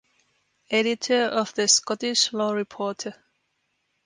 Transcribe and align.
Editor 0.71 1.25
of 1.25 1.53
the 1.53 1.67
"Scottish 1.67 2.33
Law 2.33 2.53
Reporter". 2.53 3.23